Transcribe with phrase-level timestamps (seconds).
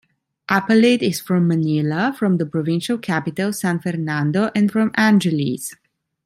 [0.49, 5.75] Apalit is from Manila, from the provincial capital, San Fernando, and from Angeles.